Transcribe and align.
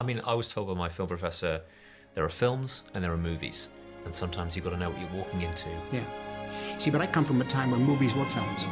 I 0.00 0.04
mean, 0.04 0.20
I 0.24 0.34
was 0.34 0.48
told 0.48 0.68
by 0.68 0.74
my 0.74 0.88
film 0.88 1.08
professor 1.08 1.60
there 2.14 2.24
are 2.24 2.28
films 2.28 2.84
and 2.94 3.02
there 3.02 3.12
are 3.12 3.18
movies, 3.18 3.68
and 4.04 4.14
sometimes 4.14 4.54
you've 4.54 4.64
got 4.64 4.70
to 4.70 4.76
know 4.76 4.90
what 4.90 5.00
you're 5.00 5.10
walking 5.10 5.42
into. 5.42 5.68
Yeah. 5.90 6.04
See, 6.78 6.92
but 6.92 7.00
I 7.00 7.08
come 7.08 7.24
from 7.24 7.40
a 7.40 7.44
time 7.44 7.72
when 7.72 7.82
movies 7.82 8.14
were 8.14 8.24
films. 8.24 8.64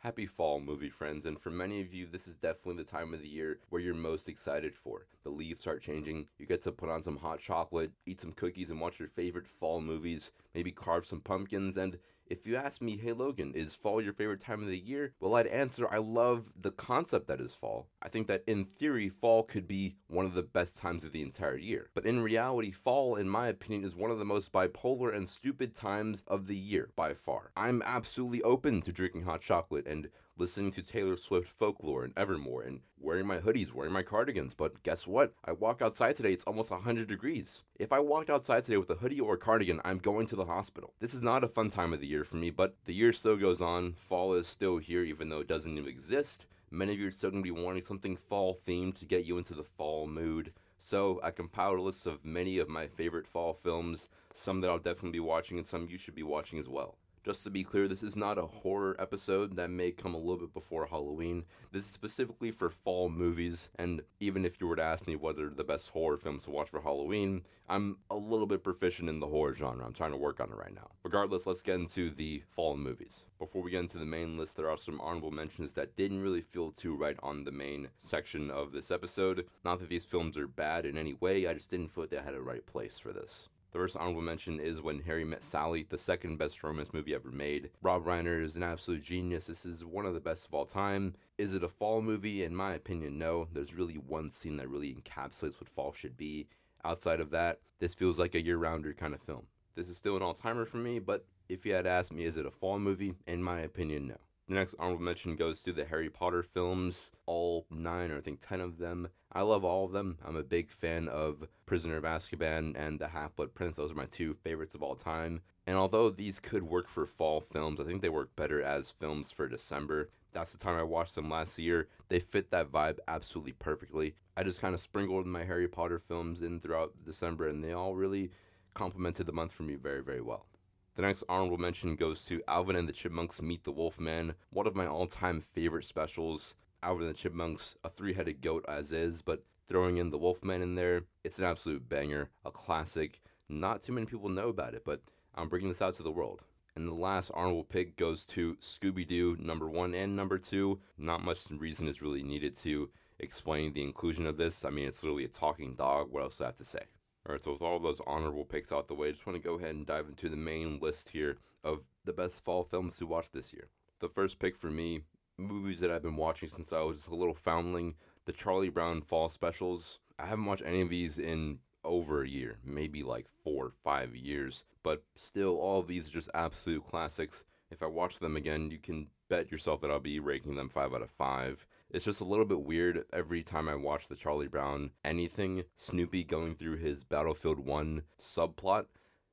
Happy 0.00 0.24
fall, 0.24 0.58
movie 0.58 0.88
friends, 0.88 1.26
and 1.26 1.38
for 1.38 1.50
many 1.50 1.82
of 1.82 1.92
you, 1.92 2.06
this 2.10 2.26
is 2.26 2.36
definitely 2.36 2.82
the 2.82 2.90
time 2.90 3.12
of 3.12 3.20
the 3.20 3.28
year 3.28 3.58
where 3.68 3.82
you're 3.82 3.92
most 3.92 4.26
excited 4.26 4.74
for. 4.74 5.06
The 5.22 5.28
leaves 5.28 5.60
start 5.60 5.82
changing, 5.82 6.28
you 6.38 6.46
get 6.46 6.62
to 6.62 6.72
put 6.72 6.88
on 6.88 7.02
some 7.02 7.18
hot 7.18 7.40
chocolate, 7.40 7.92
eat 8.06 8.22
some 8.22 8.32
cookies, 8.32 8.70
and 8.70 8.80
watch 8.80 8.98
your 8.98 9.08
favorite 9.08 9.46
fall 9.46 9.82
movies, 9.82 10.30
maybe 10.54 10.72
carve 10.72 11.04
some 11.04 11.20
pumpkins, 11.20 11.76
and 11.76 11.98
if 12.32 12.46
you 12.46 12.56
ask 12.56 12.80
me, 12.80 12.96
hey 12.96 13.12
Logan, 13.12 13.52
is 13.54 13.74
fall 13.74 14.00
your 14.00 14.14
favorite 14.14 14.40
time 14.40 14.62
of 14.62 14.68
the 14.68 14.78
year? 14.78 15.12
Well, 15.20 15.34
I'd 15.34 15.46
answer 15.48 15.86
I 15.92 15.98
love 15.98 16.50
the 16.58 16.70
concept 16.70 17.28
that 17.28 17.42
is 17.42 17.52
fall. 17.52 17.88
I 18.00 18.08
think 18.08 18.26
that 18.28 18.42
in 18.46 18.64
theory, 18.64 19.10
fall 19.10 19.42
could 19.42 19.68
be 19.68 19.96
one 20.06 20.24
of 20.24 20.32
the 20.32 20.42
best 20.42 20.78
times 20.78 21.04
of 21.04 21.12
the 21.12 21.20
entire 21.20 21.58
year. 21.58 21.90
But 21.94 22.06
in 22.06 22.22
reality, 22.22 22.70
fall, 22.70 23.16
in 23.16 23.28
my 23.28 23.48
opinion, 23.48 23.84
is 23.84 23.94
one 23.94 24.10
of 24.10 24.18
the 24.18 24.24
most 24.24 24.50
bipolar 24.50 25.14
and 25.14 25.28
stupid 25.28 25.74
times 25.74 26.22
of 26.26 26.46
the 26.46 26.56
year 26.56 26.88
by 26.96 27.12
far. 27.12 27.52
I'm 27.54 27.82
absolutely 27.84 28.42
open 28.42 28.80
to 28.80 28.92
drinking 28.92 29.24
hot 29.24 29.42
chocolate 29.42 29.86
and 29.86 30.08
listening 30.38 30.72
to 30.72 30.82
Taylor 30.82 31.16
Swift 31.16 31.48
folklore 31.48 32.04
and 32.04 32.12
Evermore 32.16 32.62
and 32.62 32.80
wearing 32.98 33.26
my 33.26 33.38
hoodies, 33.38 33.72
wearing 33.72 33.92
my 33.92 34.02
cardigans. 34.02 34.54
But 34.54 34.82
guess 34.82 35.06
what? 35.06 35.34
I 35.44 35.52
walk 35.52 35.82
outside 35.82 36.16
today, 36.16 36.32
it's 36.32 36.44
almost 36.44 36.70
100 36.70 37.06
degrees. 37.06 37.64
If 37.78 37.92
I 37.92 38.00
walked 38.00 38.30
outside 38.30 38.64
today 38.64 38.78
with 38.78 38.90
a 38.90 38.96
hoodie 38.96 39.20
or 39.20 39.34
a 39.34 39.38
cardigan, 39.38 39.80
I'm 39.84 39.98
going 39.98 40.26
to 40.28 40.36
the 40.36 40.46
hospital. 40.46 40.94
This 41.00 41.14
is 41.14 41.22
not 41.22 41.44
a 41.44 41.48
fun 41.48 41.70
time 41.70 41.92
of 41.92 42.00
the 42.00 42.06
year 42.06 42.24
for 42.24 42.36
me, 42.36 42.50
but 42.50 42.76
the 42.86 42.94
year 42.94 43.12
still 43.12 43.36
goes 43.36 43.60
on. 43.60 43.92
Fall 43.92 44.34
is 44.34 44.46
still 44.46 44.78
here, 44.78 45.04
even 45.04 45.28
though 45.28 45.40
it 45.40 45.48
doesn't 45.48 45.76
even 45.76 45.88
exist. 45.88 46.46
Many 46.70 46.94
of 46.94 47.00
you 47.00 47.08
are 47.08 47.12
still 47.12 47.30
going 47.30 47.44
to 47.44 47.52
be 47.54 47.62
wanting 47.62 47.82
something 47.82 48.16
fall 48.16 48.54
themed 48.54 48.98
to 48.98 49.04
get 49.04 49.26
you 49.26 49.36
into 49.36 49.54
the 49.54 49.62
fall 49.62 50.06
mood. 50.06 50.52
So 50.78 51.20
I 51.22 51.30
compiled 51.30 51.78
a 51.78 51.82
list 51.82 52.06
of 52.06 52.24
many 52.24 52.58
of 52.58 52.68
my 52.68 52.86
favorite 52.86 53.28
fall 53.28 53.52
films, 53.52 54.08
some 54.34 54.62
that 54.62 54.70
I'll 54.70 54.78
definitely 54.78 55.12
be 55.12 55.20
watching 55.20 55.58
and 55.58 55.66
some 55.66 55.86
you 55.88 55.98
should 55.98 56.14
be 56.14 56.22
watching 56.22 56.58
as 56.58 56.68
well. 56.68 56.96
Just 57.24 57.44
to 57.44 57.50
be 57.50 57.62
clear, 57.62 57.86
this 57.86 58.02
is 58.02 58.16
not 58.16 58.36
a 58.36 58.46
horror 58.46 58.96
episode 58.98 59.54
that 59.54 59.70
may 59.70 59.92
come 59.92 60.12
a 60.12 60.18
little 60.18 60.38
bit 60.38 60.52
before 60.52 60.86
Halloween. 60.86 61.44
This 61.70 61.84
is 61.84 61.92
specifically 61.92 62.50
for 62.50 62.68
fall 62.68 63.08
movies, 63.08 63.70
and 63.76 64.02
even 64.18 64.44
if 64.44 64.60
you 64.60 64.66
were 64.66 64.74
to 64.74 64.82
ask 64.82 65.06
me 65.06 65.14
what 65.14 65.38
are 65.38 65.50
the 65.50 65.62
best 65.62 65.90
horror 65.90 66.16
films 66.16 66.44
to 66.44 66.50
watch 66.50 66.70
for 66.70 66.80
Halloween, 66.80 67.44
I'm 67.68 67.98
a 68.10 68.16
little 68.16 68.48
bit 68.48 68.64
proficient 68.64 69.08
in 69.08 69.20
the 69.20 69.28
horror 69.28 69.54
genre. 69.54 69.86
I'm 69.86 69.92
trying 69.92 70.10
to 70.10 70.16
work 70.16 70.40
on 70.40 70.50
it 70.50 70.56
right 70.56 70.74
now. 70.74 70.90
Regardless, 71.04 71.46
let's 71.46 71.62
get 71.62 71.76
into 71.76 72.10
the 72.10 72.42
fall 72.50 72.76
movies. 72.76 73.24
Before 73.38 73.62
we 73.62 73.70
get 73.70 73.80
into 73.82 73.98
the 73.98 74.04
main 74.04 74.36
list, 74.36 74.56
there 74.56 74.68
are 74.68 74.76
some 74.76 75.00
honorable 75.00 75.30
mentions 75.30 75.74
that 75.74 75.94
didn't 75.94 76.22
really 76.22 76.42
feel 76.42 76.72
too 76.72 76.96
right 76.96 77.16
on 77.22 77.44
the 77.44 77.52
main 77.52 77.90
section 78.00 78.50
of 78.50 78.72
this 78.72 78.90
episode. 78.90 79.46
Not 79.64 79.78
that 79.78 79.90
these 79.90 80.04
films 80.04 80.36
are 80.36 80.48
bad 80.48 80.84
in 80.84 80.98
any 80.98 81.14
way, 81.14 81.46
I 81.46 81.54
just 81.54 81.70
didn't 81.70 81.94
feel 81.94 82.02
like 82.02 82.10
they 82.10 82.16
had 82.16 82.34
a 82.34 82.42
right 82.42 82.66
place 82.66 82.98
for 82.98 83.12
this. 83.12 83.48
The 83.72 83.78
first 83.78 83.96
honorable 83.96 84.20
mention 84.20 84.60
is 84.60 84.82
When 84.82 85.00
Harry 85.00 85.24
Met 85.24 85.42
Sally, 85.42 85.86
the 85.88 85.96
second 85.96 86.36
best 86.36 86.62
romance 86.62 86.92
movie 86.92 87.14
ever 87.14 87.30
made. 87.30 87.70
Rob 87.80 88.04
Reiner 88.04 88.44
is 88.44 88.54
an 88.54 88.62
absolute 88.62 89.02
genius. 89.02 89.46
This 89.46 89.64
is 89.64 89.82
one 89.82 90.04
of 90.04 90.12
the 90.12 90.20
best 90.20 90.46
of 90.46 90.52
all 90.52 90.66
time. 90.66 91.14
Is 91.38 91.54
it 91.54 91.64
a 91.64 91.70
fall 91.70 92.02
movie? 92.02 92.42
In 92.42 92.54
my 92.54 92.74
opinion, 92.74 93.18
no. 93.18 93.48
There's 93.50 93.72
really 93.72 93.94
one 93.94 94.28
scene 94.28 94.58
that 94.58 94.68
really 94.68 94.94
encapsulates 94.94 95.58
what 95.58 95.70
fall 95.70 95.94
should 95.94 96.18
be. 96.18 96.48
Outside 96.84 97.18
of 97.18 97.30
that, 97.30 97.60
this 97.78 97.94
feels 97.94 98.18
like 98.18 98.34
a 98.34 98.44
year 98.44 98.58
rounder 98.58 98.92
kind 98.92 99.14
of 99.14 99.22
film. 99.22 99.46
This 99.74 99.88
is 99.88 99.96
still 99.96 100.18
an 100.18 100.22
all 100.22 100.34
timer 100.34 100.66
for 100.66 100.76
me, 100.76 100.98
but 100.98 101.24
if 101.48 101.64
you 101.64 101.72
had 101.72 101.86
asked 101.86 102.12
me, 102.12 102.24
is 102.24 102.36
it 102.36 102.44
a 102.44 102.50
fall 102.50 102.78
movie? 102.78 103.14
In 103.26 103.42
my 103.42 103.60
opinion, 103.60 104.06
no. 104.06 104.18
The 104.48 104.54
next 104.54 104.74
honorable 104.78 105.04
mention 105.04 105.36
goes 105.36 105.60
to 105.60 105.72
the 105.72 105.84
Harry 105.84 106.10
Potter 106.10 106.42
films, 106.42 107.10
all 107.26 107.66
nine 107.70 108.10
or 108.10 108.18
I 108.18 108.20
think 108.20 108.40
ten 108.46 108.60
of 108.60 108.78
them. 108.78 109.08
I 109.32 109.42
love 109.42 109.64
all 109.64 109.84
of 109.84 109.92
them. 109.92 110.18
I'm 110.24 110.36
a 110.36 110.42
big 110.42 110.70
fan 110.70 111.08
of 111.08 111.46
Prisoner 111.64 111.96
of 111.96 112.04
Azkaban 112.04 112.74
and 112.76 112.98
The 112.98 113.08
Half 113.08 113.36
Blood 113.36 113.54
Prince. 113.54 113.76
Those 113.76 113.92
are 113.92 113.96
my 113.96 114.06
two 114.06 114.34
favorites 114.34 114.74
of 114.74 114.82
all 114.82 114.96
time. 114.96 115.42
And 115.66 115.78
although 115.78 116.10
these 116.10 116.40
could 116.40 116.64
work 116.64 116.88
for 116.88 117.06
fall 117.06 117.40
films, 117.40 117.78
I 117.78 117.84
think 117.84 118.02
they 118.02 118.08
work 118.08 118.34
better 118.34 118.60
as 118.60 118.90
films 118.90 119.30
for 119.30 119.48
December. 119.48 120.10
That's 120.32 120.52
the 120.52 120.58
time 120.58 120.76
I 120.76 120.82
watched 120.82 121.14
them 121.14 121.30
last 121.30 121.58
year. 121.58 121.88
They 122.08 122.18
fit 122.18 122.50
that 122.50 122.72
vibe 122.72 122.98
absolutely 123.06 123.52
perfectly. 123.52 124.16
I 124.36 124.42
just 124.42 124.60
kind 124.60 124.74
of 124.74 124.80
sprinkled 124.80 125.26
my 125.26 125.44
Harry 125.44 125.68
Potter 125.68 126.00
films 126.00 126.42
in 126.42 126.60
throughout 126.60 127.04
December, 127.04 127.46
and 127.46 127.62
they 127.62 127.72
all 127.72 127.94
really 127.94 128.30
complemented 128.74 129.26
the 129.26 129.32
month 129.32 129.52
for 129.52 129.62
me 129.62 129.76
very, 129.76 130.02
very 130.02 130.20
well. 130.20 130.46
The 130.94 131.02
next 131.02 131.24
honorable 131.26 131.56
mention 131.56 131.96
goes 131.96 132.22
to 132.26 132.42
Alvin 132.46 132.76
and 132.76 132.86
the 132.86 132.92
Chipmunks 132.92 133.40
Meet 133.40 133.64
the 133.64 133.72
Wolfman, 133.72 134.34
one 134.50 134.66
of 134.66 134.74
my 134.74 134.86
all 134.86 135.06
time 135.06 135.40
favorite 135.40 135.86
specials. 135.86 136.54
Alvin 136.82 137.06
and 137.06 137.14
the 137.14 137.18
Chipmunks, 137.18 137.76
a 137.82 137.88
three 137.88 138.12
headed 138.12 138.42
goat 138.42 138.62
as 138.68 138.92
is, 138.92 139.22
but 139.22 139.42
throwing 139.68 139.96
in 139.96 140.10
the 140.10 140.18
Wolfman 140.18 140.60
in 140.60 140.74
there, 140.74 141.04
it's 141.24 141.38
an 141.38 141.46
absolute 141.46 141.88
banger, 141.88 142.28
a 142.44 142.50
classic. 142.50 143.22
Not 143.48 143.82
too 143.82 143.92
many 143.94 144.04
people 144.04 144.28
know 144.28 144.50
about 144.50 144.74
it, 144.74 144.82
but 144.84 145.00
I'm 145.34 145.48
bringing 145.48 145.70
this 145.70 145.80
out 145.80 145.94
to 145.94 146.02
the 146.02 146.12
world. 146.12 146.42
And 146.76 146.86
the 146.86 146.92
last 146.92 147.30
honorable 147.32 147.64
pick 147.64 147.96
goes 147.96 148.26
to 148.26 148.56
Scooby 148.56 149.08
Doo 149.08 149.38
number 149.40 149.70
one 149.70 149.94
and 149.94 150.14
number 150.14 150.36
two. 150.36 150.80
Not 150.98 151.24
much 151.24 151.50
reason 151.50 151.88
is 151.88 152.02
really 152.02 152.22
needed 152.22 152.54
to 152.58 152.90
explain 153.18 153.72
the 153.72 153.82
inclusion 153.82 154.26
of 154.26 154.36
this. 154.36 154.62
I 154.62 154.68
mean, 154.68 154.88
it's 154.88 155.02
literally 155.02 155.24
a 155.24 155.28
talking 155.28 155.74
dog. 155.74 156.08
What 156.10 156.22
else 156.22 156.36
do 156.36 156.44
I 156.44 156.48
have 156.48 156.56
to 156.56 156.64
say? 156.64 156.84
Alright, 157.26 157.44
so 157.44 157.52
with 157.52 157.62
all 157.62 157.78
those 157.78 158.00
honorable 158.04 158.44
picks 158.44 158.72
out 158.72 158.88
the 158.88 158.94
way, 158.94 159.08
I 159.08 159.12
just 159.12 159.26
want 159.26 159.40
to 159.40 159.48
go 159.48 159.54
ahead 159.54 159.74
and 159.74 159.86
dive 159.86 160.08
into 160.08 160.28
the 160.28 160.36
main 160.36 160.80
list 160.80 161.10
here 161.10 161.36
of 161.62 161.84
the 162.04 162.12
best 162.12 162.42
fall 162.42 162.64
films 162.64 162.96
to 162.96 163.06
watch 163.06 163.30
this 163.30 163.52
year. 163.52 163.68
The 164.00 164.08
first 164.08 164.40
pick 164.40 164.56
for 164.56 164.70
me, 164.70 165.02
movies 165.38 165.78
that 165.80 165.90
I've 165.92 166.02
been 166.02 166.16
watching 166.16 166.48
since 166.48 166.72
I 166.72 166.80
was 166.80 166.96
just 166.96 167.08
a 167.08 167.14
little 167.14 167.34
foundling, 167.34 167.94
the 168.24 168.32
Charlie 168.32 168.70
Brown 168.70 169.02
fall 169.02 169.28
specials. 169.28 170.00
I 170.18 170.26
haven't 170.26 170.46
watched 170.46 170.64
any 170.66 170.80
of 170.80 170.90
these 170.90 171.16
in 171.16 171.60
over 171.84 172.22
a 172.22 172.28
year, 172.28 172.58
maybe 172.64 173.04
like 173.04 173.26
four 173.42 173.66
or 173.66 173.70
five 173.70 174.16
years, 174.16 174.64
but 174.82 175.04
still, 175.14 175.56
all 175.58 175.80
of 175.80 175.86
these 175.86 176.08
are 176.08 176.12
just 176.12 176.30
absolute 176.34 176.86
classics. 176.86 177.44
If 177.70 177.82
I 177.82 177.86
watch 177.86 178.18
them 178.18 178.36
again, 178.36 178.70
you 178.70 178.78
can 178.78 179.08
bet 179.28 179.50
yourself 179.50 179.80
that 179.80 179.90
I'll 179.90 180.00
be 180.00 180.20
ranking 180.20 180.56
them 180.56 180.68
five 180.68 180.92
out 180.92 181.02
of 181.02 181.10
five. 181.10 181.66
It's 181.92 182.06
just 182.06 182.22
a 182.22 182.24
little 182.24 182.46
bit 182.46 182.62
weird 182.62 183.04
every 183.12 183.42
time 183.42 183.68
I 183.68 183.74
watch 183.74 184.08
the 184.08 184.16
Charlie 184.16 184.48
Brown 184.48 184.92
anything, 185.04 185.64
Snoopy 185.76 186.24
going 186.24 186.54
through 186.54 186.78
his 186.78 187.04
Battlefield 187.04 187.58
1 187.58 188.04
subplot. 188.18 188.86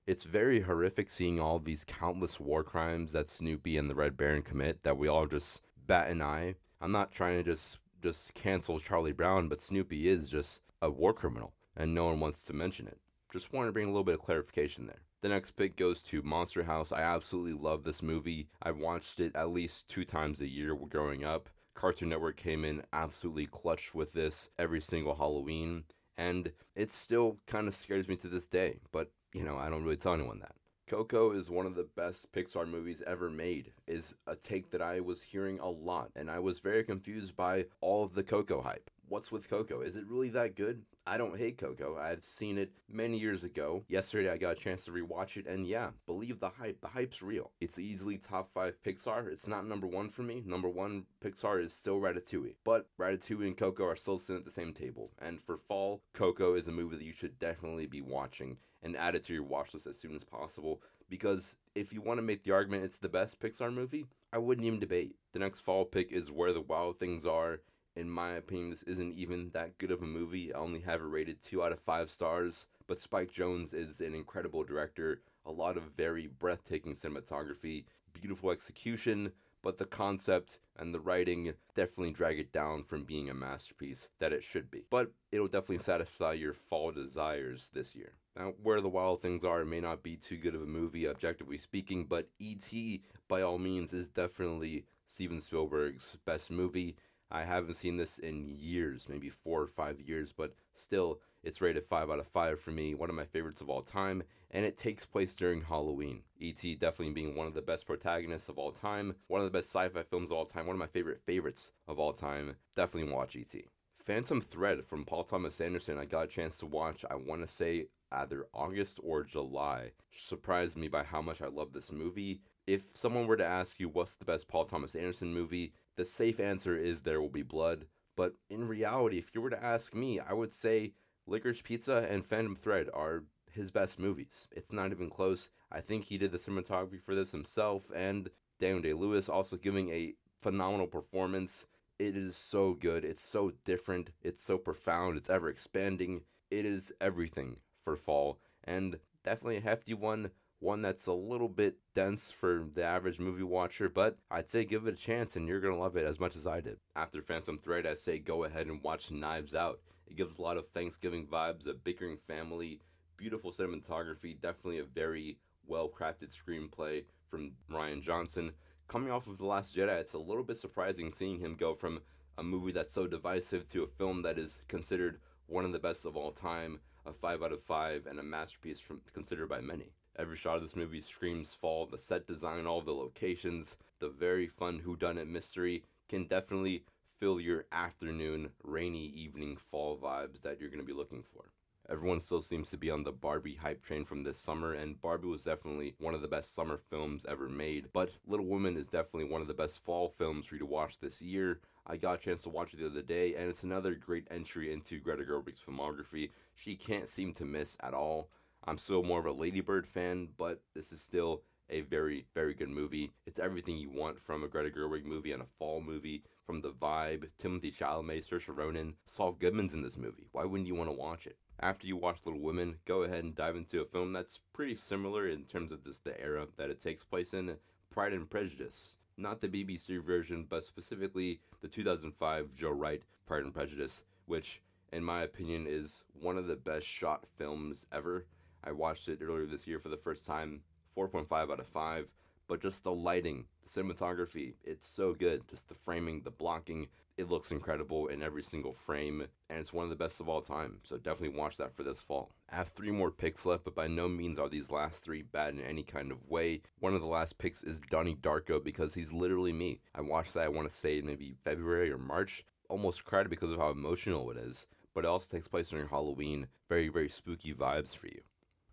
It's 0.06 0.26
very 0.26 0.62
horrific 0.62 1.10
seeing 1.10 1.40
all 1.40 1.60
these 1.60 1.86
countless 1.86 2.38
war 2.38 2.66
crimes 2.66 3.14
that 3.14 3.30
Snoopy 3.30 3.78
and 3.78 3.90
the 3.90 3.96
Red 3.96 4.18
Baron 4.18 4.42
commit 4.42 4.84
that 4.84 4.98
we 4.98 5.08
all 5.08 5.26
just 5.26 5.62
bat 5.88 6.10
an 6.10 6.22
eye. 6.22 6.56
I'm 6.82 6.92
not 6.92 7.14
trying 7.14 7.38
to 7.38 7.50
just 7.50 7.80
just 8.04 8.34
cancel 8.34 8.78
Charlie 8.82 9.14
Brown, 9.14 9.48
but 9.48 9.62
Snoopy 9.62 10.10
is 10.10 10.30
just 10.30 10.62
a 10.82 10.90
war 10.90 11.14
criminal 11.14 11.54
and 11.78 11.96
no 11.96 12.08
one 12.08 12.20
wants 12.20 12.44
to 12.44 12.54
mention 12.54 12.88
it. 12.88 13.00
Just 13.32 13.54
want 13.54 13.70
to 13.70 13.72
bring 13.72 13.86
a 13.86 13.90
little 13.90 14.04
bit 14.04 14.16
of 14.16 14.22
clarification 14.22 14.86
there. 14.86 15.04
The 15.22 15.30
next 15.30 15.52
pick 15.52 15.78
goes 15.78 16.02
to 16.04 16.22
Monster 16.24 16.64
House. 16.64 16.92
I 16.92 17.04
absolutely 17.04 17.54
love 17.54 17.86
this 17.86 18.04
movie. 18.04 18.50
I 18.62 18.72
watched 18.72 19.22
it 19.22 19.34
at 19.34 19.50
least 19.50 19.88
two 19.88 20.04
times 20.04 20.42
a 20.42 20.48
year 20.48 20.76
growing 20.76 21.24
up. 21.24 21.50
Cartoon 21.80 22.10
Network 22.10 22.36
came 22.36 22.66
in 22.66 22.84
absolutely 22.92 23.46
clutch 23.46 23.96
with 23.96 24.12
this 24.12 24.50
every 24.60 24.82
single 24.82 25.16
Halloween, 25.16 25.86
and 26.18 26.52
it 26.76 26.92
still 26.92 27.38
kind 27.48 27.70
of 27.70 27.74
scares 27.74 28.10
me 28.10 28.18
to 28.18 28.28
this 28.28 28.48
day, 28.48 28.80
but 28.92 29.12
you 29.34 29.46
know, 29.46 29.56
I 29.56 29.70
don't 29.70 29.86
really 29.86 29.96
tell 29.96 30.14
anyone 30.14 30.40
that. 30.40 30.56
Coco 30.90 31.32
is 31.32 31.50
one 31.50 31.66
of 31.66 31.76
the 31.76 31.88
best 31.96 32.34
Pixar 32.34 32.68
movies 32.68 33.02
ever 33.08 33.30
made, 33.30 33.72
is 33.88 34.14
a 34.28 34.36
take 34.36 34.72
that 34.72 34.82
I 34.82 35.00
was 35.00 35.22
hearing 35.22 35.58
a 35.62 35.70
lot, 35.70 36.10
and 36.18 36.30
I 36.30 36.40
was 36.40 36.60
very 36.60 36.84
confused 36.84 37.38
by 37.38 37.68
all 37.80 38.04
of 38.04 38.14
the 38.14 38.24
Coco 38.24 38.62
hype. 38.62 38.90
What's 39.10 39.32
with 39.32 39.50
Coco? 39.50 39.82
Is 39.82 39.96
it 39.96 40.06
really 40.08 40.30
that 40.30 40.56
good? 40.56 40.84
I 41.08 41.18
don't 41.18 41.40
hate 41.40 41.58
Coco. 41.58 41.98
I've 41.98 42.24
seen 42.24 42.60
it 42.60 42.72
many 42.88 43.18
years 43.18 43.44
ago. 43.44 43.84
Yesterday 43.88 44.30
I 44.30 44.38
got 44.38 44.56
a 44.56 44.60
chance 44.60 44.86
to 44.86 44.92
rewatch 44.92 45.36
it, 45.36 45.48
and 45.48 45.66
yeah, 45.66 45.90
believe 46.06 46.40
the 46.40 46.50
hype. 46.50 46.80
The 46.82 46.90
hype's 46.90 47.24
real. 47.24 47.50
It's 47.60 47.80
easily 47.80 48.20
top 48.20 48.52
five 48.54 48.76
Pixar. 48.86 49.28
It's 49.28 49.48
not 49.48 49.66
number 49.66 49.88
one 49.88 50.10
for 50.10 50.22
me. 50.22 50.44
Number 50.46 50.70
one 50.70 51.06
Pixar 51.24 51.64
is 51.64 51.74
still 51.74 52.00
Ratatouille. 52.00 52.54
But 52.64 52.88
Ratatouille 53.00 53.48
and 53.48 53.58
Coco 53.58 53.84
are 53.86 53.96
still 53.96 54.20
sitting 54.20 54.42
at 54.42 54.46
the 54.46 54.52
same 54.52 54.74
table. 54.74 55.10
And 55.20 55.42
for 55.42 55.58
fall, 55.58 56.04
Coco 56.14 56.54
is 56.54 56.68
a 56.68 56.72
movie 56.72 56.98
that 56.98 57.06
you 57.06 57.14
should 57.14 57.40
definitely 57.40 57.88
be 57.88 58.02
watching 58.02 58.58
and 58.84 58.96
add 58.96 59.16
it 59.16 59.24
to 59.24 59.34
your 59.34 59.44
watch 59.44 59.74
list 59.74 59.88
as 59.88 60.00
soon 60.00 60.16
as 60.16 60.24
possible. 60.24 60.84
Because 61.10 61.56
if 61.74 61.92
you 61.92 62.02
want 62.02 62.20
to 62.20 62.24
make 62.24 62.44
the 62.44 62.52
argument 62.52 62.84
it's 62.84 63.00
the 63.00 63.10
best 63.10 63.40
Pixar 63.40 63.74
movie, 63.74 64.06
I 64.32 64.38
wouldn't 64.38 64.68
even 64.68 64.80
debate. 64.80 65.16
The 65.34 65.40
next 65.40 65.62
fall 65.62 65.86
pick 65.86 66.12
is 66.12 66.32
Where 66.32 66.54
the 66.54 66.62
Wild 66.62 67.00
Things 67.00 67.26
Are 67.26 67.62
in 67.96 68.10
my 68.10 68.32
opinion, 68.34 68.70
this 68.70 68.84
isn't 68.84 69.16
even 69.16 69.52
that 69.54 69.78
good 69.78 69.92
of 69.92 70.02
a 70.02 70.06
movie. 70.06 70.54
I 70.54 70.60
only 70.60 70.82
have 70.82 71.02
it 71.02 71.06
rated 71.06 71.42
2 71.42 71.64
out 71.64 71.72
of 71.72 71.80
5 71.80 72.12
stars, 72.12 72.68
but 72.88 73.02
Spike 73.02 73.32
Jonze 73.32 73.74
is 73.74 74.00
an 74.00 74.16
incredible 74.16 74.64
director. 74.64 75.22
A 75.46 75.52
lot 75.52 75.78
of 75.78 75.92
very 75.98 76.28
breathtaking 76.28 76.96
cinematography, 76.96 77.86
beautiful 78.14 78.52
execution, 78.52 79.32
but 79.62 79.78
the 79.78 79.86
concept 79.86 80.60
and 80.78 80.94
the 80.94 81.00
writing 81.00 81.54
definitely 81.76 82.12
drag 82.12 82.40
it 82.40 82.54
down 82.54 82.84
from 82.84 83.04
being 83.04 83.30
a 83.30 83.34
masterpiece 83.34 84.10
that 84.20 84.32
it 84.32 84.44
should 84.44 84.72
be. 84.72 84.84
But 84.90 85.12
it'll 85.32 85.48
definitely 85.48 85.80
satisfy 85.80 86.34
your 86.34 86.54
fall 86.54 86.92
desires 86.92 87.70
this 87.74 87.96
year. 87.96 88.14
Now, 88.38 88.54
Where 88.62 88.80
the 88.80 88.88
Wild 88.88 89.22
Things 89.22 89.44
Are 89.44 89.66
may 89.66 89.82
not 89.82 90.02
be 90.02 90.16
too 90.16 90.38
good 90.38 90.56
of 90.56 90.62
a 90.62 90.66
movie, 90.66 91.08
objectively 91.08 91.58
speaking, 91.58 92.06
but 92.06 92.30
E.T., 92.40 93.02
by 93.28 93.42
all 93.42 93.58
means, 93.58 93.92
is 93.92 94.10
definitely 94.10 94.86
Steven 95.10 95.42
Spielberg's 95.42 96.18
best 96.26 96.50
movie. 96.50 96.96
I 97.32 97.44
haven't 97.44 97.76
seen 97.76 97.98
this 97.98 98.18
in 98.18 98.56
years, 98.58 99.08
maybe 99.08 99.30
four 99.30 99.62
or 99.62 99.68
five 99.68 100.00
years, 100.00 100.34
but 100.36 100.56
still, 100.74 101.20
it's 101.44 101.62
rated 101.62 101.84
5 101.84 102.10
out 102.10 102.20
of 102.20 102.28
5 102.28 102.60
for 102.60 102.72
me, 102.72 102.94
one 102.94 103.10
of 103.10 103.16
my 103.16 103.26
favorites 103.26 103.62
of 103.62 103.70
all 103.70 103.82
time, 103.82 104.24
and 104.52 104.66
it 104.66 104.78
takes 104.78 105.06
place 105.06 105.36
during 105.36 105.62
Halloween. 105.62 106.24
E.T. 106.40 106.76
definitely 106.76 107.14
being 107.14 107.36
one 107.36 107.48
of 107.48 107.54
the 107.54 107.62
best 107.62 107.86
protagonists 107.86 108.50
of 108.50 108.58
all 108.58 108.72
time, 108.72 109.16
one 109.28 109.42
of 109.42 109.46
the 109.46 109.58
best 109.58 109.70
sci 109.70 109.88
fi 109.90 110.04
films 110.04 110.32
of 110.32 110.38
all 110.38 110.46
time, 110.46 110.66
one 110.66 110.76
of 110.76 110.80
my 110.80 110.88
favorite 110.88 111.22
favorites 111.26 111.72
of 111.88 112.00
all 112.00 112.14
time. 112.14 112.56
Definitely 112.76 113.14
watch 113.14 113.36
E.T. 113.36 113.66
Phantom 113.96 114.42
Thread 114.42 114.84
from 114.84 115.06
Paul 115.06 115.24
Thomas 115.24 115.62
Anderson, 115.62 115.98
I 115.98 116.06
got 116.06 116.26
a 116.26 116.28
chance 116.28 116.58
to 116.58 116.66
watch, 116.66 117.06
I 117.10 117.16
want 117.16 117.42
to 117.42 117.48
say 117.48 117.88
either 118.12 118.48
August 118.54 119.00
or 119.04 119.24
July. 119.24 119.92
Surprised 120.12 120.78
me 120.78 120.88
by 120.88 121.04
how 121.04 121.22
much 121.22 121.42
I 121.42 121.48
love 121.48 121.74
this 121.74 121.92
movie. 121.92 122.42
If 122.66 122.96
someone 122.96 123.28
were 123.28 123.38
to 123.38 123.46
ask 123.46 123.80
you 123.80 123.88
what's 123.88 124.16
the 124.16 124.26
best 124.26 124.48
Paul 124.48 124.66
Thomas 124.66 124.96
Anderson 124.96 125.34
movie, 125.34 125.74
the 126.00 126.06
safe 126.06 126.40
answer 126.40 126.78
is 126.78 127.02
There 127.02 127.20
Will 127.20 127.28
Be 127.28 127.42
Blood. 127.42 127.86
But 128.16 128.36
in 128.50 128.70
reality, 128.70 129.18
if 129.18 129.36
you 129.36 129.42
were 129.42 129.50
to 129.50 129.62
ask 129.62 129.94
me, 129.94 130.18
I 130.18 130.32
would 130.32 130.54
say 130.54 130.94
Licorice 131.28 131.62
Pizza 131.62 132.08
and 132.10 132.26
Phantom 132.26 132.56
Thread 132.56 132.88
are 132.94 133.26
his 133.52 133.70
best 133.70 134.00
movies. 134.00 134.48
It's 134.50 134.72
not 134.72 134.92
even 134.92 135.10
close. 135.10 135.50
I 135.70 135.82
think 135.82 136.06
he 136.06 136.18
did 136.18 136.32
the 136.32 136.38
cinematography 136.38 137.02
for 137.02 137.14
this 137.16 137.32
himself, 137.32 137.92
and 137.94 138.30
Daniel 138.62 138.82
Day 138.82 138.94
Lewis 138.94 139.28
also 139.28 139.58
giving 139.58 139.90
a 139.90 140.14
phenomenal 140.40 140.88
performance. 140.88 141.68
It 142.00 142.16
is 142.16 142.38
so 142.38 142.76
good. 142.76 143.04
It's 143.04 143.22
so 143.22 143.52
different. 143.66 144.12
It's 144.22 144.42
so 144.42 144.58
profound. 144.58 145.18
It's 145.18 145.30
ever 145.30 145.50
expanding. 145.50 146.22
It 146.50 146.66
is 146.66 146.94
everything 147.02 147.58
for 147.76 147.98
fall, 147.98 148.40
and 148.64 149.00
definitely 149.26 149.58
a 149.58 149.62
hefty 149.62 149.94
one. 149.94 150.32
One 150.62 150.82
that's 150.82 151.08
a 151.08 151.14
little 151.14 151.48
bit 151.48 151.78
dense 151.96 152.32
for 152.32 152.68
the 152.74 152.84
average 152.84 153.18
movie 153.18 153.44
watcher, 153.44 153.88
but 153.88 154.18
I'd 154.30 154.50
say 154.50 154.66
give 154.66 154.88
it 154.88 154.94
a 154.94 154.98
chance 154.98 155.38
and 155.38 155.48
you're 155.48 155.62
gonna 155.62 155.78
love 155.78 155.96
it 155.96 156.06
as 156.06 156.20
much 156.20 156.36
as 156.36 156.46
I 156.46 156.60
did. 156.60 156.78
After 156.96 157.22
Phantom 157.22 157.58
Thread, 157.58 157.88
I 157.88 157.94
say 157.94 158.20
go 158.20 158.44
ahead 158.44 158.68
and 158.68 158.84
watch 158.84 159.10
Knives 159.10 159.56
Out. 159.56 159.80
It 160.06 160.18
gives 160.18 160.38
a 160.38 160.42
lot 160.42 160.58
of 160.58 160.68
Thanksgiving 160.68 161.28
vibes, 161.28 161.66
a 161.66 161.74
bickering 161.74 162.18
family, 162.18 162.82
beautiful 163.16 163.54
cinematography, 163.54 164.40
definitely 164.40 164.80
a 164.80 164.84
very 164.84 165.38
well 165.66 165.88
crafted 165.88 166.36
screenplay 166.36 167.06
from 167.30 167.54
Rian 167.72 168.02
Johnson. 168.02 168.52
Coming 168.90 169.12
off 169.12 169.28
of 169.28 169.38
The 169.38 169.46
Last 169.46 169.76
Jedi, 169.76 170.00
it's 170.00 170.14
a 170.14 170.18
little 170.18 170.44
bit 170.44 170.58
surprising 170.58 171.12
seeing 171.14 171.40
him 171.40 171.56
go 171.56 171.74
from 171.74 172.02
a 172.38 172.44
movie 172.44 172.72
that's 172.72 172.92
so 172.92 173.08
divisive 173.08 173.70
to 173.72 173.84
a 173.84 173.88
film 173.88 174.24
that 174.24 174.38
is 174.38 174.62
considered 174.68 175.20
one 175.46 175.64
of 175.64 175.72
the 175.72 175.80
best 175.80 176.06
of 176.06 176.18
all 176.18 176.32
time, 176.32 176.80
a 177.06 177.14
5 177.14 177.44
out 177.44 177.54
of 177.54 177.62
5, 177.62 178.08
and 178.08 178.20
a 178.20 178.24
masterpiece 178.24 178.80
from, 178.80 179.02
considered 179.14 179.48
by 179.48 179.62
many. 179.62 179.92
Every 180.20 180.36
shot 180.36 180.58
of 180.58 180.62
this 180.62 180.76
movie 180.76 181.00
screams 181.00 181.54
fall. 181.54 181.86
The 181.86 181.98
set 181.98 182.28
design, 182.28 182.68
all 182.68 182.82
the 182.82 182.92
locations, 182.92 183.78
the 184.00 184.10
very 184.10 184.48
fun 184.48 184.82
whodunit 184.86 185.30
mystery 185.30 185.84
can 186.10 186.26
definitely 186.26 186.84
fill 187.18 187.40
your 187.40 187.64
afternoon, 187.72 188.50
rainy 188.62 189.06
evening 189.06 189.56
fall 189.56 189.98
vibes 189.98 190.42
that 190.42 190.60
you're 190.60 190.70
going 190.70 190.82
to 190.82 190.86
be 190.86 190.92
looking 190.92 191.24
for. 191.24 191.46
Everyone 191.90 192.20
still 192.20 192.42
seems 192.42 192.70
to 192.70 192.78
be 192.78 192.92
on 192.92 193.06
the 193.06 193.14
Barbie 193.14 193.56
hype 193.56 193.82
train 193.82 194.04
from 194.04 194.24
this 194.24 194.38
summer, 194.38 194.74
and 194.74 195.02
Barbie 195.02 195.30
was 195.30 195.44
definitely 195.44 195.96
one 196.00 196.14
of 196.14 196.22
the 196.22 196.28
best 196.28 196.54
summer 196.54 196.78
films 196.78 197.26
ever 197.26 197.48
made. 197.48 197.88
But 197.94 198.18
Little 198.28 198.46
Women 198.46 198.76
is 198.76 198.90
definitely 198.90 199.32
one 199.32 199.42
of 199.42 199.48
the 199.48 199.54
best 199.54 199.82
fall 199.82 200.10
films 200.10 200.48
for 200.48 200.56
you 200.56 200.60
to 200.60 200.66
watch 200.66 201.00
this 201.00 201.22
year. 201.22 201.62
I 201.88 201.96
got 201.96 202.20
a 202.20 202.22
chance 202.22 202.44
to 202.44 202.50
watch 202.50 202.74
it 202.74 202.82
the 202.82 202.88
other 202.88 203.02
day, 203.02 203.36
and 203.36 203.50
it's 203.50 203.64
another 203.64 203.96
great 203.96 204.28
entry 204.30 204.72
into 204.72 205.00
Greta 205.00 205.24
Gerwig's 205.24 205.62
filmography. 205.66 206.32
She 206.54 206.76
can't 206.76 207.08
seem 207.08 207.34
to 207.36 207.46
miss 207.46 207.78
at 207.80 207.94
all. 207.94 208.28
I'm 208.70 208.78
still 208.78 209.02
more 209.02 209.20
of 209.20 209.26
a 209.26 209.32
Ladybird 209.32 209.88
fan, 209.88 210.28
but 210.38 210.62
this 210.76 210.92
is 210.92 211.02
still 211.02 211.42
a 211.72 211.82
very, 211.82 212.28
very 212.36 212.54
good 212.54 212.70
movie. 212.70 213.10
It's 213.26 213.40
everything 213.40 213.78
you 213.78 213.90
want 213.90 214.22
from 214.22 214.44
a 214.44 214.48
Greta 214.48 214.70
Gerwig 214.70 215.06
movie 215.06 215.32
and 215.32 215.42
a 215.42 215.48
fall 215.58 215.82
movie. 215.82 216.22
From 216.46 216.62
the 216.62 216.70
vibe, 216.70 217.28
Timothée 217.42 217.76
Chalamet, 217.76 218.30
Saoirse 218.30 218.56
Ronan, 218.56 218.94
Saul 219.08 219.32
Goodman's 219.32 219.74
in 219.74 219.82
this 219.82 219.98
movie. 219.98 220.28
Why 220.34 220.46
wouldn't 220.46 220.68
you 220.68 220.76
want 220.76 220.88
to 220.88 220.96
watch 220.96 221.26
it? 221.26 221.38
After 221.60 221.88
you 221.88 221.98
watch 221.98 222.20
Little 222.24 222.44
Women, 222.44 222.76
go 222.86 223.02
ahead 223.02 223.24
and 223.24 223.34
dive 223.34 223.56
into 223.56 223.82
a 223.82 223.86
film 223.86 224.14
that's 224.14 224.40
pretty 224.54 224.76
similar 224.76 225.28
in 225.28 225.46
terms 225.46 225.72
of 225.72 225.84
just 225.84 226.04
the 226.04 226.22
era 226.22 226.46
that 226.58 226.70
it 226.70 226.80
takes 226.80 227.04
place 227.04 227.34
in, 227.34 227.58
Pride 227.90 228.14
and 228.14 228.30
Prejudice. 228.30 228.94
Not 229.18 229.42
the 229.42 229.48
BBC 229.48 230.00
version, 230.04 230.46
but 230.48 230.64
specifically 230.64 231.40
the 231.62 231.68
2005 231.68 232.54
Joe 232.56 232.70
Wright 232.70 233.02
Pride 233.26 233.46
and 233.46 233.54
Prejudice, 233.54 234.04
which, 234.28 234.62
in 234.94 235.04
my 235.04 235.24
opinion, 235.24 235.66
is 235.68 236.04
one 236.14 236.38
of 236.38 236.46
the 236.46 236.56
best 236.56 236.86
shot 236.86 237.26
films 237.36 237.88
ever. 237.92 238.28
I 238.64 238.72
watched 238.72 239.08
it 239.08 239.20
earlier 239.22 239.46
this 239.46 239.68
year 239.68 239.80
for 239.80 239.90
the 239.90 239.98
first 239.98 240.26
time, 240.26 240.62
4.5 240.98 241.52
out 241.52 241.60
of 241.60 241.68
5. 241.68 242.08
But 242.48 242.62
just 242.62 242.84
the 242.84 242.92
lighting, 242.92 243.46
the 243.62 243.70
cinematography, 243.70 244.56
it's 244.64 244.88
so 244.88 245.14
good. 245.14 245.48
Just 245.48 245.70
the 245.70 245.76
framing, 245.76 246.22
the 246.24 246.32
blocking, 246.32 246.88
it 247.20 247.30
looks 247.30 247.52
incredible 247.52 248.08
in 248.08 248.24
every 248.24 248.42
single 248.42 248.72
frame, 248.72 249.28
and 249.50 249.60
it's 249.60 249.74
one 249.74 249.84
of 249.84 249.90
the 249.90 249.98
best 249.98 250.22
of 250.22 250.30
all 250.30 250.42
time. 250.42 250.78
So 250.84 250.96
definitely 250.96 251.38
watch 251.38 251.58
that 251.58 251.76
for 251.76 251.84
this 251.84 252.02
fall. 252.02 252.32
I 252.50 252.56
have 252.56 252.70
three 252.70 252.92
more 252.92 253.12
picks 253.12 253.46
left, 253.46 253.66
but 253.66 253.76
by 253.76 253.88
no 253.88 254.08
means 254.08 254.40
are 254.40 254.48
these 254.48 254.72
last 254.72 255.04
three 255.04 255.22
bad 255.22 255.54
in 255.54 255.60
any 255.60 255.84
kind 255.84 256.14
of 256.14 256.30
way. 256.30 256.62
One 256.80 256.94
of 256.94 257.02
the 257.02 257.08
last 257.08 257.38
picks 257.38 257.62
is 257.62 257.82
Donnie 257.90 258.16
Darko 258.16 258.64
because 258.64 258.94
he's 258.94 259.12
literally 259.12 259.52
me. 259.52 259.82
I 259.94 260.00
watched 260.00 260.34
that, 260.36 260.46
I 260.46 260.50
want 260.50 260.70
to 260.70 260.76
say 260.76 261.02
maybe 261.02 261.36
February 261.44 261.92
or 261.92 261.98
March. 261.98 262.46
Almost 262.70 263.04
cried 263.04 263.30
because 263.30 263.52
of 263.52 263.58
how 263.58 263.72
emotional 263.72 264.32
it 264.32 264.38
is, 264.38 264.66
but 264.96 265.04
it 265.04 265.10
also 265.10 265.28
takes 265.30 265.50
place 265.50 265.70
during 265.70 265.90
Halloween. 265.90 266.48
Very, 266.70 266.88
very 266.88 267.10
spooky 267.10 267.54
vibes 267.54 267.98
for 267.98 268.08
you. 268.08 268.22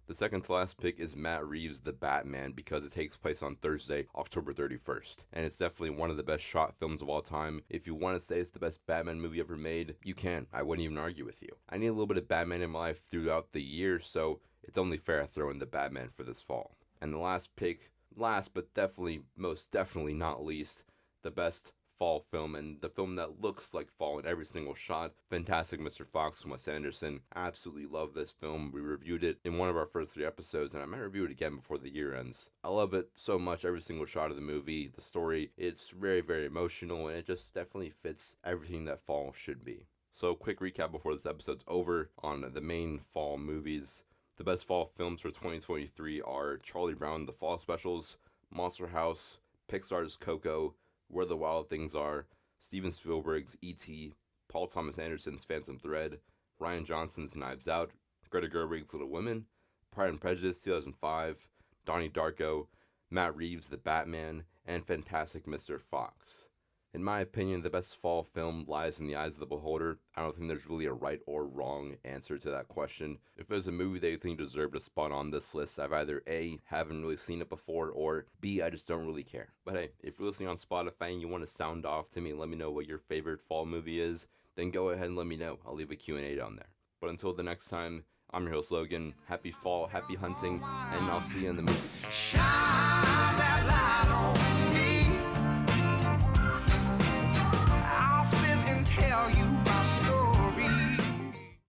The 0.06 0.14
second 0.14 0.42
to 0.42 0.52
last 0.52 0.78
pick 0.78 1.00
is 1.00 1.16
Matt 1.16 1.44
Reeves' 1.44 1.80
The 1.80 1.92
Batman 1.92 2.52
because 2.52 2.84
it 2.84 2.92
takes 2.92 3.16
place 3.16 3.42
on 3.42 3.56
Thursday, 3.56 4.06
October 4.14 4.52
31st. 4.52 5.24
And 5.32 5.44
it's 5.44 5.58
definitely 5.58 5.90
one 5.90 6.10
of 6.10 6.16
the 6.16 6.22
best 6.22 6.44
shot 6.44 6.76
films 6.78 7.02
of 7.02 7.08
all 7.08 7.22
time. 7.22 7.62
If 7.68 7.88
you 7.88 7.94
want 7.96 8.16
to 8.16 8.24
say 8.24 8.38
it's 8.38 8.50
the 8.50 8.60
best 8.60 8.78
Batman 8.86 9.20
movie 9.20 9.40
ever 9.40 9.56
made, 9.56 9.96
you 10.04 10.14
can. 10.14 10.46
I 10.52 10.62
wouldn't 10.62 10.84
even 10.84 10.96
argue 10.96 11.24
with 11.24 11.42
you. 11.42 11.48
I 11.68 11.76
need 11.76 11.88
a 11.88 11.92
little 11.92 12.06
bit 12.06 12.18
of 12.18 12.28
Batman 12.28 12.62
in 12.62 12.70
my 12.70 12.78
life 12.78 13.02
throughout 13.02 13.50
the 13.50 13.62
year, 13.62 13.98
so 13.98 14.38
it's 14.62 14.78
only 14.78 14.96
fair 14.96 15.22
to 15.22 15.26
throw 15.26 15.50
in 15.50 15.58
the 15.58 15.66
Batman 15.66 16.10
for 16.10 16.22
this 16.22 16.40
fall. 16.40 16.76
And 17.00 17.12
the 17.12 17.18
last 17.18 17.56
pick, 17.56 17.90
last 18.14 18.54
but 18.54 18.72
definitely, 18.74 19.22
most 19.36 19.72
definitely 19.72 20.14
not 20.14 20.44
least, 20.44 20.84
the 21.24 21.32
best 21.32 21.72
fall 21.98 22.20
film 22.20 22.54
and 22.54 22.80
the 22.80 22.88
film 22.88 23.16
that 23.16 23.40
looks 23.40 23.74
like 23.74 23.90
fall 23.90 24.18
in 24.18 24.26
every 24.26 24.44
single 24.44 24.74
shot. 24.74 25.12
Fantastic 25.30 25.80
Mr. 25.80 26.06
Fox 26.06 26.42
from 26.42 26.50
Wes 26.50 26.68
Anderson. 26.68 27.20
Absolutely 27.34 27.86
love 27.86 28.14
this 28.14 28.32
film. 28.32 28.70
We 28.72 28.80
reviewed 28.80 29.24
it 29.24 29.38
in 29.44 29.58
one 29.58 29.68
of 29.68 29.76
our 29.76 29.86
first 29.86 30.12
three 30.12 30.24
episodes 30.24 30.74
and 30.74 30.82
I 30.82 30.86
might 30.86 30.98
review 30.98 31.24
it 31.24 31.30
again 31.30 31.56
before 31.56 31.78
the 31.78 31.94
year 31.94 32.14
ends. 32.14 32.50
I 32.62 32.68
love 32.68 32.94
it 32.94 33.10
so 33.14 33.38
much, 33.38 33.64
every 33.64 33.80
single 33.80 34.06
shot 34.06 34.30
of 34.30 34.36
the 34.36 34.42
movie, 34.42 34.88
the 34.88 35.00
story. 35.00 35.50
It's 35.56 35.90
very, 35.90 36.20
very 36.20 36.46
emotional 36.46 37.08
and 37.08 37.16
it 37.16 37.26
just 37.26 37.54
definitely 37.54 37.90
fits 37.90 38.36
everything 38.44 38.84
that 38.84 39.00
fall 39.00 39.32
should 39.36 39.64
be. 39.64 39.86
So, 40.12 40.34
quick 40.34 40.60
recap 40.60 40.92
before 40.92 41.14
this 41.14 41.26
episode's 41.26 41.64
over 41.68 42.10
on 42.22 42.50
the 42.54 42.60
main 42.62 42.98
fall 42.98 43.36
movies. 43.36 44.02
The 44.38 44.44
best 44.44 44.64
fall 44.64 44.86
films 44.86 45.20
for 45.20 45.28
2023 45.28 46.20
are 46.22 46.58
Charlie 46.58 46.94
Brown 46.94 47.26
The 47.26 47.32
Fall 47.32 47.58
Specials, 47.58 48.16
Monster 48.50 48.88
House, 48.88 49.38
Pixar's 49.70 50.16
Coco, 50.16 50.74
where 51.08 51.26
the 51.26 51.36
Wild 51.36 51.68
Things 51.68 51.94
Are, 51.94 52.26
Steven 52.60 52.92
Spielberg's 52.92 53.56
E.T., 53.62 54.12
Paul 54.48 54.66
Thomas 54.66 54.98
Anderson's 54.98 55.44
Phantom 55.44 55.78
Thread, 55.78 56.18
Rian 56.60 56.86
Johnson's 56.86 57.36
Knives 57.36 57.68
Out, 57.68 57.90
Greta 58.30 58.48
Gerwig's 58.48 58.92
Little 58.92 59.10
Women, 59.10 59.46
Pride 59.92 60.10
and 60.10 60.20
Prejudice 60.20 60.60
2005, 60.60 61.48
Donnie 61.84 62.10
Darko, 62.10 62.66
Matt 63.10 63.36
Reeves' 63.36 63.68
The 63.68 63.76
Batman, 63.76 64.44
and 64.66 64.84
Fantastic 64.84 65.46
Mr. 65.46 65.80
Fox. 65.80 66.48
In 66.96 67.04
my 67.04 67.20
opinion, 67.20 67.60
the 67.60 67.68
best 67.68 67.94
fall 67.94 68.22
film 68.22 68.64
lies 68.66 69.00
in 69.00 69.06
the 69.06 69.16
eyes 69.16 69.34
of 69.34 69.40
the 69.40 69.44
beholder. 69.44 69.98
I 70.14 70.22
don't 70.22 70.34
think 70.34 70.48
there's 70.48 70.70
really 70.70 70.86
a 70.86 70.94
right 70.94 71.20
or 71.26 71.46
wrong 71.46 71.96
answer 72.06 72.38
to 72.38 72.50
that 72.52 72.68
question. 72.68 73.18
If 73.36 73.48
there's 73.48 73.66
a 73.68 73.72
movie 73.72 73.98
that 73.98 74.08
you 74.08 74.16
think 74.16 74.38
deserved 74.38 74.74
a 74.74 74.80
spot 74.80 75.12
on 75.12 75.30
this 75.30 75.54
list, 75.54 75.78
I've 75.78 75.92
either 75.92 76.22
A, 76.26 76.58
haven't 76.64 77.02
really 77.02 77.18
seen 77.18 77.42
it 77.42 77.50
before, 77.50 77.90
or 77.90 78.24
B, 78.40 78.62
I 78.62 78.70
just 78.70 78.88
don't 78.88 79.06
really 79.06 79.24
care. 79.24 79.48
But 79.62 79.74
hey, 79.74 79.90
if 80.00 80.18
you're 80.18 80.26
listening 80.26 80.48
on 80.48 80.56
Spotify 80.56 81.12
and 81.12 81.20
you 81.20 81.28
want 81.28 81.44
to 81.44 81.46
sound 81.46 81.84
off 81.84 82.08
to 82.12 82.22
me 82.22 82.30
and 82.30 82.40
let 82.40 82.48
me 82.48 82.56
know 82.56 82.70
what 82.70 82.88
your 82.88 82.96
favorite 82.96 83.42
fall 83.42 83.66
movie 83.66 84.00
is, 84.00 84.26
then 84.54 84.70
go 84.70 84.88
ahead 84.88 85.08
and 85.08 85.16
let 85.16 85.26
me 85.26 85.36
know. 85.36 85.58
I'll 85.66 85.74
leave 85.74 85.90
a 85.90 85.96
Q&A 85.96 86.34
down 86.34 86.56
there. 86.56 86.70
But 87.02 87.10
until 87.10 87.34
the 87.34 87.42
next 87.42 87.68
time, 87.68 88.04
I'm 88.30 88.44
your 88.44 88.54
host 88.54 88.72
Logan. 88.72 89.12
Happy 89.26 89.50
fall, 89.50 89.86
happy 89.86 90.14
hunting, 90.14 90.62
and 90.64 91.10
I'll 91.10 91.20
see 91.20 91.42
you 91.42 91.50
in 91.50 91.56
the 91.56 91.62
movies. 91.62 92.06